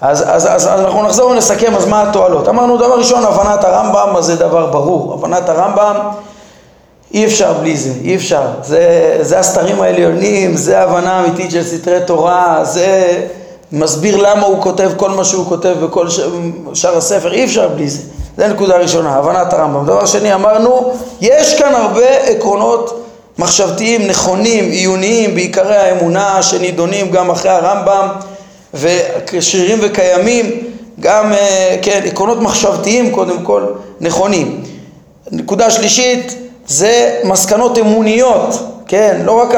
[0.00, 2.48] אז, אז, אז, אז אנחנו נחזור ונסכם אז מה התועלות.
[2.48, 5.96] אמרנו דבר ראשון הבנת הרמב"ם אז זה דבר ברור, הבנת הרמב"ם
[7.14, 12.00] אי אפשר בלי זה, אי אפשר, זה, זה הסתרים העליונים, זה ההבנה האמיתית של סתרי
[12.06, 13.20] תורה, זה
[13.72, 16.06] מסביר למה הוא כותב כל מה שהוא כותב בכל
[16.74, 18.02] שאר הספר, אי אפשר בלי זה,
[18.36, 19.86] זה נקודה ראשונה, הבנת הרמב"ם.
[19.86, 23.06] דבר שני אמרנו, יש כאן הרבה עקרונות
[23.38, 28.08] מחשבתיים נכונים, עיוניים, בעיקרי האמונה שנידונים גם אחרי הרמב"ם
[28.74, 30.64] ושרירים וקיימים,
[31.00, 33.62] גם, אה, כן, עקרונות מחשבתיים קודם כל
[34.00, 34.62] נכונים.
[35.32, 36.34] נקודה שלישית
[36.66, 38.54] זה מסקנות אמוניות,
[38.90, 39.54] כן, לא רק,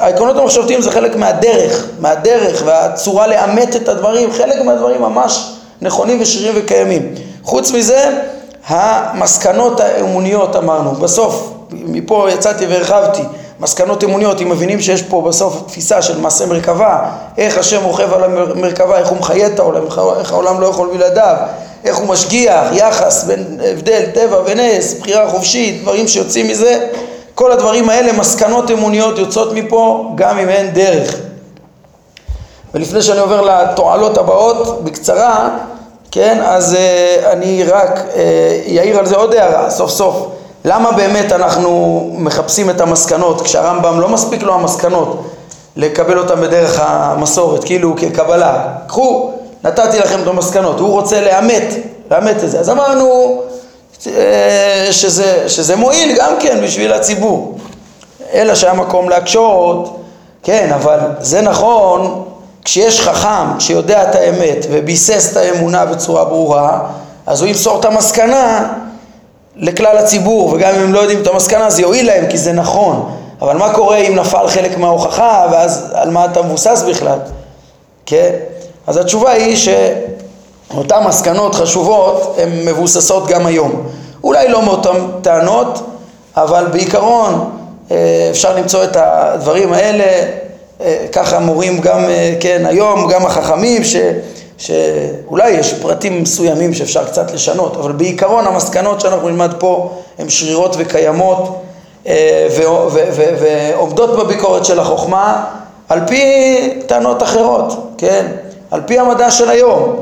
[0.00, 6.54] העקרונות המחשבתיים זה חלק מהדרך, מהדרך והצורה לאמת את הדברים, חלק מהדברים ממש נכונים ושרירים
[6.56, 7.14] וקיימים.
[7.42, 8.18] חוץ מזה,
[8.66, 13.22] המסקנות האמוניות אמרנו, בסוף, מפה יצאתי והרחבתי,
[13.60, 16.98] מסקנות אמוניות, אם מבינים שיש פה בסוף תפיסה של מעשה מרכבה,
[17.38, 19.82] איך השם רוכב על המרכבה, איך הוא מחיה את העולם,
[20.18, 21.36] איך העולם לא יכול בלעדיו,
[21.84, 26.86] איך הוא משגיח, יחס בין הבדל, טבע ונס, בחירה חופשית, דברים שיוצאים מזה,
[27.34, 31.16] כל הדברים האלה, מסקנות אמוניות יוצאות מפה גם אם אין דרך.
[32.74, 35.48] ולפני שאני עובר לתועלות הבאות, בקצרה,
[36.10, 38.00] כן, אז uh, אני רק
[38.78, 40.26] אעיר uh, על זה עוד הערה, סוף סוף.
[40.64, 45.22] למה באמת אנחנו מחפשים את המסקנות כשהרמב"ם לא מספיק לו המסקנות
[45.76, 48.68] לקבל אותם בדרך המסורת, כאילו כקבלה.
[48.86, 49.32] קחו,
[49.64, 51.74] נתתי לכם את המסקנות, הוא רוצה לאמת,
[52.10, 52.60] לאמת את זה.
[52.60, 53.52] אז אמרנו אה,
[54.90, 57.58] שזה, שזה מועיל גם כן בשביל הציבור.
[58.32, 60.00] אלא שהיה מקום להקשות,
[60.42, 62.24] כן, אבל זה נכון
[62.64, 66.80] כשיש חכם שיודע את האמת וביסס את האמונה בצורה ברורה,
[67.26, 68.72] אז הוא ימסור את המסקנה
[69.56, 73.10] לכלל הציבור, וגם אם הם לא יודעים את המסקנה זה יועיל להם כי זה נכון.
[73.42, 77.18] אבל מה קורה אם נפל חלק מההוכחה ואז על מה אתה מבוסס בכלל?
[78.06, 78.30] כן?
[78.86, 79.56] אז התשובה היא
[80.72, 83.86] שאותן מסקנות חשובות הן מבוססות גם היום.
[84.24, 85.86] אולי לא מאותן טענות,
[86.36, 87.50] אבל בעיקרון
[87.90, 90.04] אה, אפשר למצוא את הדברים האלה,
[90.80, 93.96] אה, ככה מורים גם, אה, כן, היום, גם החכמים, ש...
[94.58, 100.76] שאולי יש פרטים מסוימים שאפשר קצת לשנות, אבל בעיקרון המסקנות שאנחנו נלמד פה הן שרירות
[100.78, 101.62] וקיימות
[102.50, 105.44] ועומדות בביקורת של החוכמה
[105.88, 106.22] על פי
[106.86, 108.26] טענות אחרות, כן?
[108.70, 109.96] על פי המדע של היום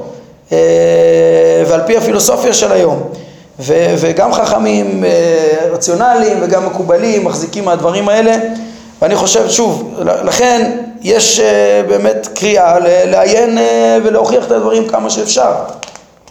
[1.66, 3.02] ועל פי הפילוסופיה של היום.
[3.60, 8.36] ו- וגם חכמים אה, רציונליים וגם מקובלים מחזיקים מהדברים האלה.
[9.02, 10.70] ואני חושב שוב, לכן
[11.02, 13.58] יש אה, באמת קריאה לעיין
[14.04, 15.52] ולהוכיח את הדברים כמה שאפשר.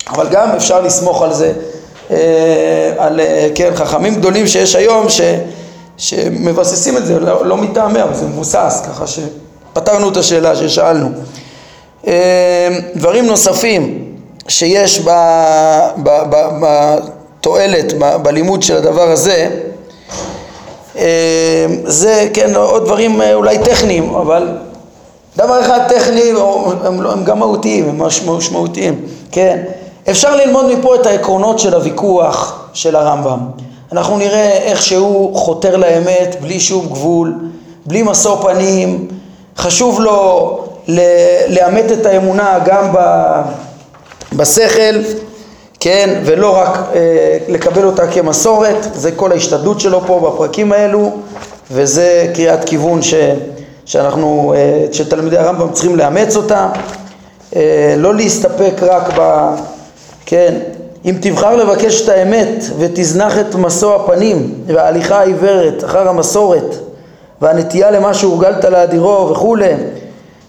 [0.09, 1.53] אבל גם אפשר לסמוך על זה,
[2.97, 3.19] על
[3.55, 5.21] כן, חכמים גדולים שיש היום ש,
[5.97, 11.09] שמבססים את זה, לא, לא מטעמי, אבל זה מבוסס, ככה שפתרנו את השאלה ששאלנו.
[12.95, 14.08] דברים נוספים
[14.49, 15.01] שיש
[17.39, 19.49] בתועלת, בלימוד של הדבר הזה,
[20.95, 21.01] אמ,
[21.83, 24.47] זה כן עוד דברים אה, אולי טכניים, אבל
[25.37, 26.21] דבר אחד טכני,
[26.83, 29.63] הם, לא, הם גם מהותיים, הם משמעותיים, כן?
[30.09, 33.39] אפשר ללמוד מפה את העקרונות של הוויכוח של הרמב"ם.
[33.91, 37.35] אנחנו נראה איך שהוא חותר לאמת בלי שום גבול,
[37.85, 39.07] בלי משוא פנים,
[39.57, 40.59] חשוב לו
[41.47, 42.93] לאמת את האמונה גם
[44.35, 44.95] בשכל,
[45.79, 51.11] כן, ולא רק אה, לקבל אותה כמסורת, זה כל ההשתדלות שלו פה בפרקים האלו,
[51.71, 53.13] וזה קריאת כיוון ש,
[53.85, 56.69] שאנחנו, אה, שתלמידי הרמב"ם צריכים לאמץ אותה,
[57.55, 59.49] אה, לא להסתפק רק ב...
[60.25, 60.53] כן,
[61.05, 66.75] אם תבחר לבקש את האמת ותזנח את משוא הפנים וההליכה העיוורת אחר המסורת
[67.41, 69.73] והנטייה למה שהורגלת להדירו וכולי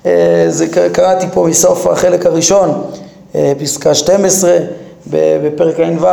[0.07, 2.83] אה, זה קראתי פה מסוף החלק הראשון,
[3.59, 4.57] פסקה 12
[5.07, 6.07] בפרק ע"ו.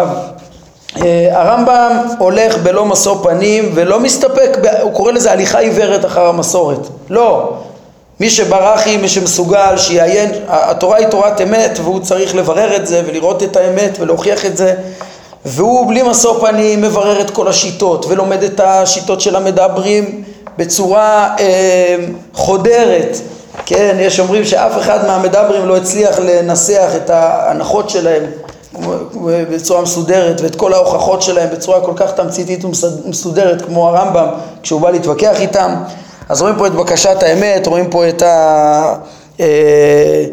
[1.03, 6.87] אה, הרמב"ם הולך בלא משוא פנים ולא מסתפק, הוא קורא לזה הליכה עיוורת אחר המסורת.
[7.09, 7.53] לא.
[8.19, 13.43] מי שברכי, מי שמסוגל, שיעיין, התורה היא תורת אמת והוא צריך לברר את זה ולראות
[13.43, 14.73] את האמת ולהוכיח את זה
[15.45, 20.23] והוא בלי משוא פנים מברר את כל השיטות ולומד את השיטות של המדברים
[20.57, 21.95] בצורה אה,
[22.33, 23.17] חודרת
[23.65, 28.23] כן, יש אומרים שאף אחד מהמדברים לא הצליח לנסח את ההנחות שלהם
[29.51, 34.27] בצורה מסודרת ואת כל ההוכחות שלהם בצורה כל כך תמציתית ומסודרת כמו הרמב"ם
[34.63, 35.75] כשהוא בא להתווכח איתם
[36.29, 38.95] אז רואים פה את בקשת האמת, רואים פה את ה...
[39.39, 40.25] אה,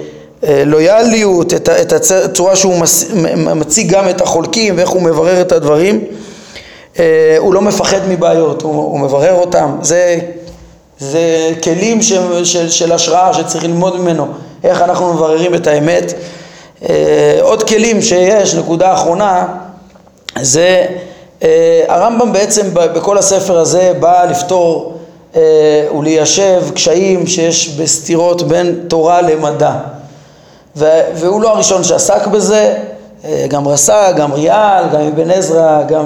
[0.66, 2.74] לויאליות, את, הצורה שהוא
[3.36, 6.04] מציג גם את החולקים ואיך הוא מברר את הדברים.
[7.38, 9.76] הוא לא מפחד מבעיות, הוא, הוא מברר אותם.
[9.82, 10.18] זה,
[10.98, 12.12] זה כלים ש,
[12.44, 14.26] של, של השראה שצריך ללמוד ממנו,
[14.64, 16.12] איך אנחנו מבררים את האמת.
[17.40, 19.46] עוד כלים שיש, נקודה אחרונה,
[20.40, 20.86] זה
[21.88, 24.98] הרמב"ם בעצם בכל הספר הזה בא לפתור
[25.98, 29.72] וליישב קשיים שיש בסתירות בין תורה למדע.
[31.14, 32.74] והוא לא הראשון שעסק בזה,
[33.48, 36.04] גם רס"א, גם ריאל, גם אבן עזרא, גם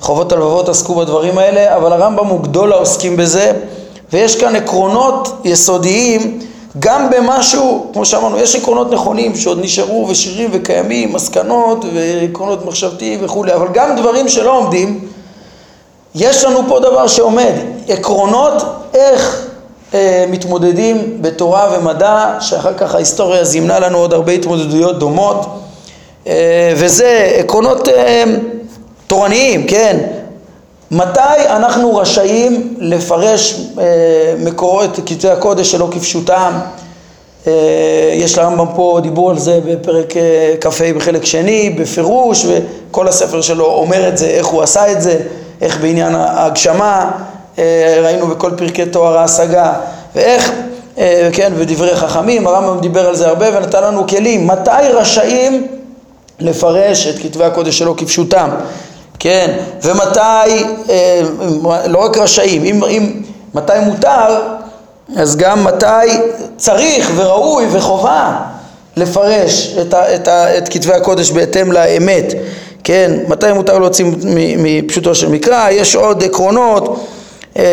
[0.00, 3.52] חובות הלבבות עסקו בדברים האלה, אבל הרמב"ם הוא גדול העוסקים בזה,
[4.12, 6.38] ויש כאן עקרונות יסודיים
[6.78, 13.54] גם במשהו, כמו שאמרנו, יש עקרונות נכונים שעוד נשארו ושירים וקיימים, מסקנות ועקרונות מחשבתיים וכולי,
[13.54, 15.08] אבל גם דברים שלא עומדים,
[16.14, 17.52] יש לנו פה דבר שעומד,
[17.88, 18.62] עקרונות
[18.94, 19.46] איך
[19.94, 25.46] אה, מתמודדים בתורה ומדע, שאחר כך ההיסטוריה זימנה לנו עוד הרבה התמודדויות דומות,
[26.26, 28.24] אה, וזה עקרונות אה,
[29.06, 29.98] תורניים, כן?
[30.90, 33.84] מתי אנחנו רשאים לפרש אה,
[34.38, 36.52] מקורות כתבי הקודש שלא כפשוטם?
[37.46, 37.52] אה,
[38.14, 43.64] יש לרמב"ם פה דיבור על זה בפרק אה, כ"ה בחלק שני, בפירוש, וכל הספר שלו
[43.64, 45.18] אומר את זה, איך הוא עשה את זה,
[45.60, 47.10] איך בעניין ההגשמה,
[47.58, 49.72] אה, ראינו בכל פרקי תואר ההשגה,
[50.14, 50.52] ואיך,
[50.98, 55.66] אה, כן, ודברי חכמים, הרמב"ם דיבר על זה הרבה ונתן לנו כלים, מתי רשאים
[56.40, 58.50] לפרש את כתבי הקודש שלו כפשוטם?
[59.20, 61.22] כן, ומתי, אה,
[61.86, 63.12] לא רק רשאים, אם, אם,
[63.54, 64.40] מתי מותר,
[65.16, 66.06] אז גם מתי
[66.56, 68.36] צריך וראוי וחובה
[68.96, 72.34] לפרש את, ה, את, ה, את כתבי הקודש בהתאם לאמת,
[72.84, 74.04] כן, מתי מותר להוציא
[74.58, 77.06] מפשוטו של מקרא, יש עוד עקרונות
[77.56, 77.64] אה,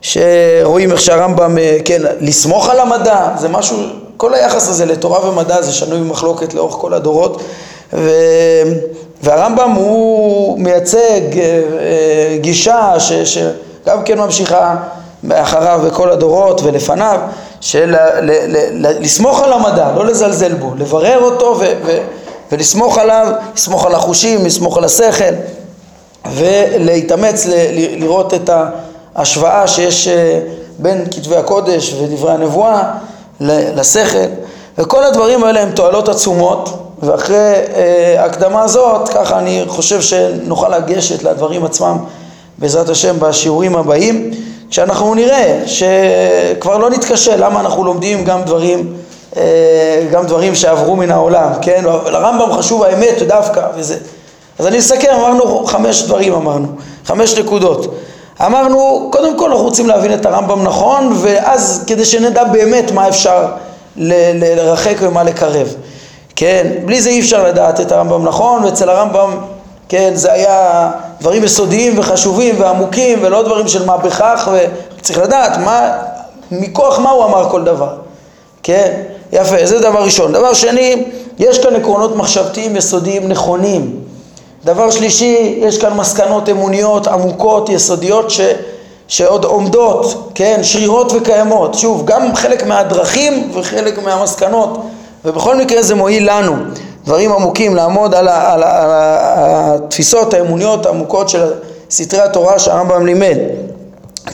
[0.00, 3.76] שרואים איך שהרמב"ם, אה, כן, לסמוך על המדע, זה משהו,
[4.16, 7.42] כל היחס הזה לתורה ומדע זה שנוי במחלוקת לאורך כל הדורות,
[7.92, 8.10] ו...
[9.22, 14.76] והרמב"ם הוא מייצג אה, אה, גישה ש, שגם כן ממשיכה
[15.32, 17.20] אחריו בכל הדורות ולפניו,
[17.60, 21.98] של ל, ל, ל, לסמוך על המדע, לא לזלזל בו, לברר אותו ו, ו,
[22.52, 25.34] ולסמוך עליו, לסמוך על החושים, לסמוך על השכל
[26.32, 28.50] ולהתאמץ ל, ל, לראות את
[29.14, 30.40] ההשוואה שיש אה,
[30.78, 32.92] בין כתבי הקודש ודברי הנבואה
[33.40, 34.18] לשכל
[34.78, 41.22] וכל הדברים האלה הם תועלות עצומות ואחרי אה, הקדמה הזאת, ככה אני חושב שנוכל לגשת
[41.22, 41.96] לדברים עצמם
[42.58, 44.30] בעזרת השם בשיעורים הבאים,
[44.70, 48.96] כשאנחנו נראה שכבר לא נתקשה למה אנחנו לומדים גם דברים,
[49.36, 51.84] אה, גם דברים שעברו מן העולם, כן?
[51.84, 53.96] לרמב"ם חשוב האמת דווקא וזה.
[54.58, 56.68] אז אני אסכם, אמרנו חמש דברים אמרנו,
[57.04, 57.94] חמש נקודות.
[58.46, 63.46] אמרנו, קודם כל אנחנו רוצים להבין את הרמב"ם נכון, ואז כדי שנדע באמת מה אפשר
[63.96, 65.74] לרחק ומה לקרב.
[66.36, 69.36] כן, בלי זה אי אפשר לדעת את הרמב"ם נכון, ואצל הרמב"ם,
[69.88, 74.48] כן, זה היה דברים יסודיים וחשובים ועמוקים ולא דברים של מה בכך,
[74.98, 75.92] וצריך לדעת מה,
[76.50, 77.94] מכוח מה הוא אמר כל דבר,
[78.62, 80.32] כן, יפה, זה דבר ראשון.
[80.32, 81.04] דבר שני,
[81.38, 84.00] יש כאן עקרונות מחשבתיים יסודיים נכונים.
[84.64, 88.40] דבר שלישי, יש כאן מסקנות אמוניות עמוקות, יסודיות, ש,
[89.08, 91.74] שעוד עומדות, כן, שרירות וקיימות.
[91.74, 94.78] שוב, גם חלק מהדרכים וחלק מהמסקנות
[95.26, 96.54] ובכל מקרה זה מועיל לנו,
[97.04, 101.52] דברים עמוקים, לעמוד על, ה, על, ה, על התפיסות האמוניות העמוקות של
[101.90, 103.36] סתרי התורה שהרמב"ם לימד,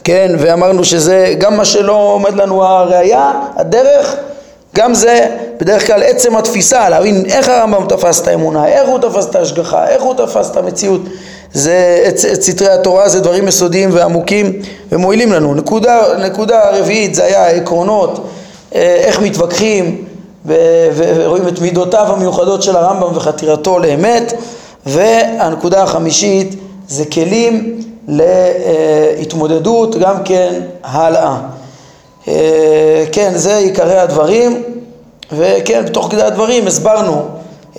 [0.05, 4.17] כן, ואמרנו שזה גם מה שלא עומד לנו הראייה, הדרך,
[4.77, 5.27] גם זה
[5.61, 9.89] בדרך כלל עצם התפיסה, להבין איך הרמב"ם תפס את האמונה, איך הוא תפס את ההשגחה,
[9.89, 11.01] איך הוא תפס את המציאות,
[11.53, 14.53] זה, את, את סתרי התורה זה דברים יסודיים ועמוקים
[14.93, 15.55] ומועילים לנו.
[15.55, 18.29] נקודה, נקודה רביעית זה היה עקרונות,
[18.75, 20.12] אה, איך מתווכחים,
[20.47, 24.33] ורואים את מידותיו המיוחדות של הרמב"ם וחתירתו לאמת
[24.87, 26.55] והנקודה החמישית
[26.89, 31.37] זה כלים להתמודדות גם כן הלאה.
[32.29, 34.63] אה, כן, זה עיקרי הדברים
[35.33, 37.23] וכן, בתוך כדי הדברים הסברנו,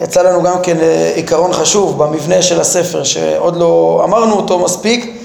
[0.01, 5.17] יצא לנו גם כן אה, עיקרון חשוב במבנה של הספר שעוד לא אמרנו אותו מספיק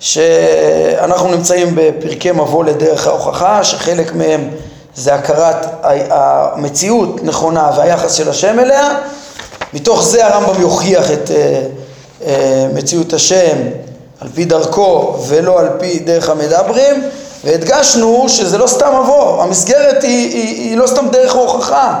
[0.00, 4.50] שאנחנו נמצאים בפרקי מבוא לדרך ההוכחה שחלק מהם
[4.96, 5.66] זה הכרת
[6.10, 8.88] המציאות נכונה והיחס של השם אליה,
[9.74, 11.66] מתוך זה הרמב"ם יוכיח את אה,
[12.26, 13.56] אה, מציאות השם
[14.20, 17.02] על פי דרכו ולא על פי דרך המדברים,
[17.44, 21.98] והדגשנו שזה לא סתם מבוא, המסגרת היא, היא, היא לא סתם דרך ההוכחה,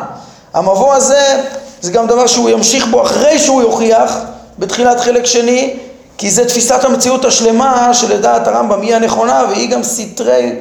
[0.54, 1.40] המבוא הזה
[1.80, 4.16] זה גם דבר שהוא ימשיך בו אחרי שהוא יוכיח
[4.58, 5.76] בתחילת חלק שני,
[6.18, 10.52] כי זה תפיסת המציאות השלמה שלדעת הרמב"ם היא הנכונה והיא גם סתרי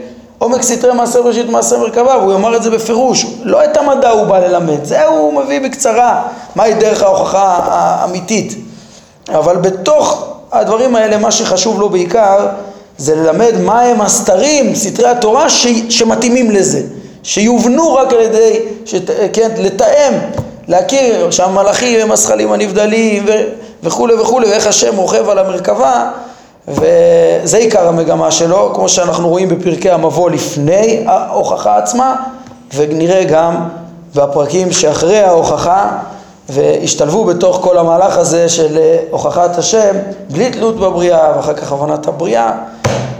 [0.41, 3.25] עומק סתרי מעשה בראשית מעשה מרכבה, והוא יאמר את זה בפירוש.
[3.43, 6.23] לא את המדע הוא בא ללמד, זה הוא מביא בקצרה
[6.55, 8.55] מהי דרך ההוכחה האמיתית.
[9.29, 12.47] אבל בתוך הדברים האלה, מה שחשוב לו בעיקר,
[12.97, 15.67] זה ללמד מהם הסתרים, סתרי התורה, ש...
[15.89, 16.81] שמתאימים לזה.
[17.23, 19.11] שיובנו רק על ידי, שת...
[19.33, 20.13] כן, לתאם,
[20.67, 23.31] להכיר שהמלאכים הם הזכלים הנבדלים ו...
[23.83, 26.11] וכולי וכולי, ואיך השם רוכב על המרכבה.
[26.71, 32.15] וזה עיקר המגמה שלו, כמו שאנחנו רואים בפרקי המבוא לפני ההוכחה עצמה,
[32.75, 33.55] ונראה גם
[34.15, 35.97] בפרקים שאחרי ההוכחה,
[36.49, 38.79] והשתלבו בתוך כל המהלך הזה של
[39.11, 39.95] הוכחת השם,
[40.29, 42.51] בלי תלות בבריאה, ואחר כך הבנת הבריאה,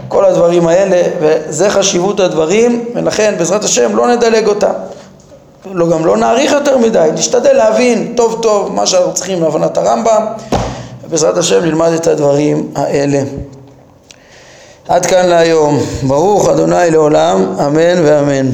[0.08, 4.72] כל הדברים האלה, וזה חשיבות הדברים, ולכן בעזרת השם לא נדלג אותם.
[5.72, 10.26] לא, גם לא נאריך יותר מדי, נשתדל להבין טוב טוב מה שאנחנו צריכים להבנת הרמב"ם.
[11.12, 13.22] בעזרת השם נלמד את הדברים האלה.
[14.88, 15.78] עד כאן להיום.
[16.02, 18.50] ברוך אדוני לעולם, אמן ואמן.